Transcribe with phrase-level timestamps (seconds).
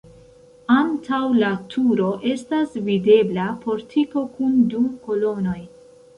[0.75, 5.57] Antaŭ la turo estas videbla portiko kun du kolonoj.